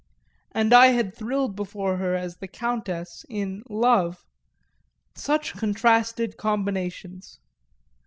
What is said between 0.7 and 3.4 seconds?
I had thrilled before her as the Countess